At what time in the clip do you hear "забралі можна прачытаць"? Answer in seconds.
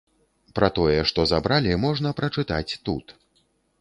1.33-2.77